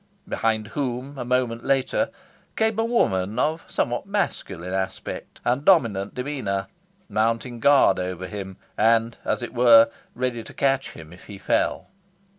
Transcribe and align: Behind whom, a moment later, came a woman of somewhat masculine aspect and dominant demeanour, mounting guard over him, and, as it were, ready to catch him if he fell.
Behind 0.27 0.69
whom, 0.69 1.15
a 1.15 1.23
moment 1.23 1.63
later, 1.63 2.09
came 2.55 2.79
a 2.79 2.83
woman 2.83 3.37
of 3.37 3.63
somewhat 3.69 4.07
masculine 4.07 4.73
aspect 4.73 5.39
and 5.45 5.63
dominant 5.63 6.15
demeanour, 6.15 6.65
mounting 7.07 7.59
guard 7.59 7.99
over 7.99 8.25
him, 8.25 8.57
and, 8.79 9.19
as 9.25 9.43
it 9.43 9.53
were, 9.53 9.91
ready 10.15 10.43
to 10.43 10.55
catch 10.55 10.93
him 10.93 11.13
if 11.13 11.25
he 11.25 11.37
fell. 11.37 11.89